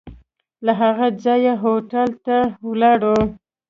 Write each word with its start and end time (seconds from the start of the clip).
له 0.65 0.73
هغه 0.81 1.07
ځایه 1.23 1.53
هوټل 1.63 2.09
ته 2.25 2.37
ولاړو. 2.67 3.17